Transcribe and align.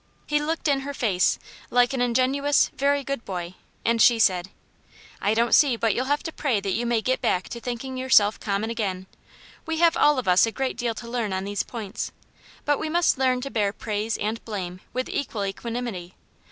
'* 0.17 0.25
He 0.25 0.41
looked 0.41 0.67
in 0.67 0.79
her 0.79 0.95
face 0.95 1.37
like 1.69 1.93
an 1.93 2.01
ingenuous, 2.01 2.71
very 2.75 3.03
good 3.03 3.23
boy, 3.23 3.53
and 3.85 4.01
she 4.01 4.17
said:" 4.17 4.49
I 5.21 5.35
don't 5.35 5.53
see 5.53 5.75
but 5.75 5.93
you'll 5.93 6.05
have 6.05 6.23
to 6.23 6.33
pray 6.33 6.59
that 6.59 6.71
you 6.73 6.87
may 6.87 7.03
get 7.03 7.21
back 7.21 7.49
to 7.49 7.59
thinking 7.59 7.97
yourself 7.97 8.39
common 8.39 8.71
again. 8.71 9.05
We 9.67 9.77
have 9.77 9.95
all 9.95 10.17
of 10.17 10.27
us 10.27 10.47
a 10.47 10.51
great 10.51 10.75
deal 10.75 10.95
to 10.95 11.07
learn 11.07 11.33
on 11.33 11.43
these 11.43 11.61
points, 11.61 12.11
but 12.65 12.79
we 12.79 12.89
must 12.89 13.19
learn 13.19 13.41
to 13.41 13.51
bear 13.51 13.71
praise 13.71 14.17
and 14.17 14.43
blame 14.43 14.79
with 14.91 15.07
equal 15.07 15.45
equanimity. 15.45 16.15